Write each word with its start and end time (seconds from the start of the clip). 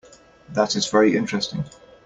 That 0.53 0.75
is 0.75 0.87
very 0.89 1.15
interesting. 1.15 1.63